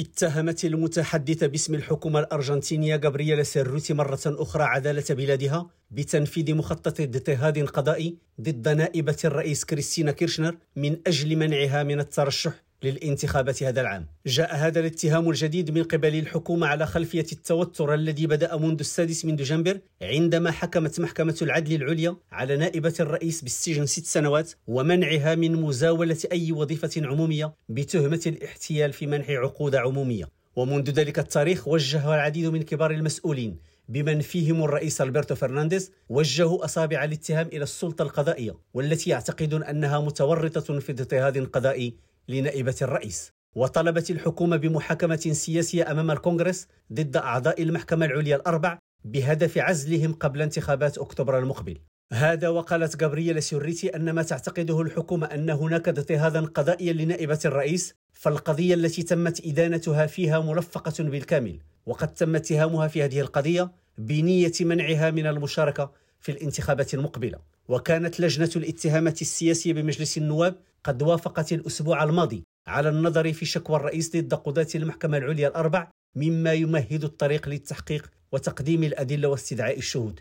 [0.00, 8.16] اتهمت المتحدثة باسم الحكومة الأرجنتينية غابرييلا سيروتي مرة أخرى عدالة بلادها بتنفيذ مخطط اضطهاد قضائي
[8.40, 12.52] ضد نائبة الرئيس كريستينا كيرشنر من أجل منعها من الترشح.
[12.82, 14.06] للانتخابات هذا العام.
[14.26, 19.36] جاء هذا الاتهام الجديد من قبل الحكومة على خلفية التوتر الذي بدأ منذ السادس من
[19.36, 26.18] دجنبر عندما حكمت محكمة العدل العليا على نائبة الرئيس بالسجن ست سنوات ومنعها من مزاولة
[26.32, 30.28] أي وظيفة عمومية بتهمة الاحتيال في منح عقود عمومية.
[30.56, 33.56] ومنذ ذلك التاريخ وجه العديد من كبار المسؤولين
[33.88, 40.78] بمن فيهم الرئيس ألبرتو فرنانديز وجهوا أصابع الاتهام إلى السلطة القضائية والتي يعتقدون أنها متورطة
[40.78, 41.94] في اضطهاد قضائي
[42.30, 50.12] لنائبة الرئيس وطلبت الحكومة بمحاكمة سياسية أمام الكونغرس ضد أعضاء المحكمة العليا الأربع بهدف عزلهم
[50.12, 51.78] قبل انتخابات أكتوبر المقبل.
[52.12, 58.74] هذا وقالت غابرييلا سوريتي أن ما تعتقده الحكومة أن هناك اضطهادا قضائيا لنائبة الرئيس فالقضية
[58.74, 65.26] التي تمت إدانتها فيها ملفقة بالكامل وقد تم اتهامها في هذه القضية بنية منعها من
[65.26, 67.38] المشاركة في الانتخابات المقبلة.
[67.68, 74.16] وكانت لجنة الاتهامات السياسية بمجلس النواب قد وافقت الأسبوع الماضي على النظر في شكوى الرئيس
[74.16, 80.20] ضد قضاة المحكمة العليا الأربع مما يمهد الطريق للتحقيق وتقديم الأدلة واستدعاء الشهود.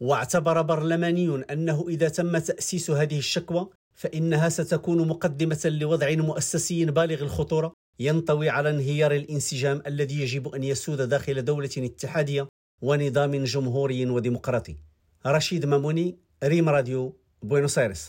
[0.00, 7.72] واعتبر برلماني أنه إذا تم تأسيس هذه الشكوى فإنها ستكون مقدمة لوضع مؤسسي بالغ الخطورة
[8.00, 12.48] ينطوي على انهيار الانسجام الذي يجب أن يسود داخل دولة اتحادية
[12.82, 14.76] ونظام جمهوري وديمقراطي.
[15.26, 18.02] رشيد ماموني ريم راديو بوينوس ايرس